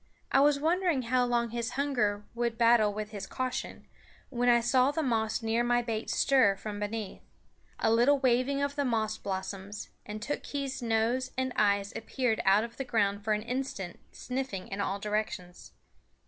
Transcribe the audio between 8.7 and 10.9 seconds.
the moss blossoms, and Tookhees'